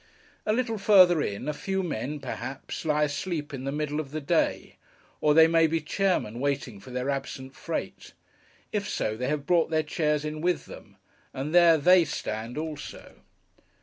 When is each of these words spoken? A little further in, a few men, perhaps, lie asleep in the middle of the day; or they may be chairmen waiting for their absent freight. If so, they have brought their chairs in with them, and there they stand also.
A 0.47 0.51
little 0.51 0.79
further 0.79 1.21
in, 1.21 1.47
a 1.47 1.53
few 1.53 1.83
men, 1.83 2.19
perhaps, 2.19 2.85
lie 2.85 3.03
asleep 3.03 3.53
in 3.53 3.65
the 3.65 3.71
middle 3.71 3.99
of 3.99 4.09
the 4.09 4.19
day; 4.19 4.77
or 5.19 5.35
they 5.35 5.45
may 5.45 5.67
be 5.67 5.79
chairmen 5.79 6.39
waiting 6.39 6.79
for 6.79 6.89
their 6.89 7.11
absent 7.11 7.55
freight. 7.55 8.13
If 8.71 8.89
so, 8.89 9.15
they 9.15 9.27
have 9.27 9.45
brought 9.45 9.69
their 9.69 9.83
chairs 9.83 10.25
in 10.25 10.41
with 10.41 10.65
them, 10.65 10.95
and 11.35 11.53
there 11.53 11.77
they 11.77 12.03
stand 12.05 12.57
also. 12.57 13.17